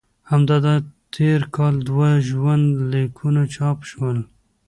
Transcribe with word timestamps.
همدا 0.31 0.55
تېر 1.15 1.41
کال 1.55 1.75
دوه 1.87 2.09
ژوند 2.27 2.65
لیکونه 2.91 3.41
چاپ 3.55 3.79
شول. 3.89 4.17